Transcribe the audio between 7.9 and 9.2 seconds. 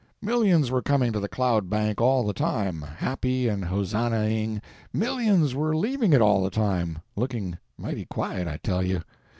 quiet, I tell you.